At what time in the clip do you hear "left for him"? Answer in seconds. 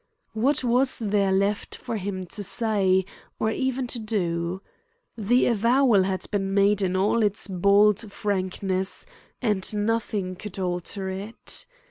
1.31-2.25